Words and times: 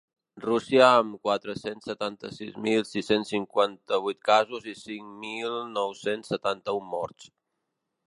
Rússia, 0.43 0.85
amb 1.01 1.19
quatre-cents 1.27 1.85
setanta-sis 1.89 2.57
mil 2.69 2.87
sis-cents 2.93 3.33
cinquanta-vuit 3.35 4.21
casos 4.33 4.69
i 4.75 4.77
cinc 4.83 5.15
mil 5.27 5.57
nou-cents 5.79 6.37
setanta-un 6.37 6.93
morts. 6.99 7.35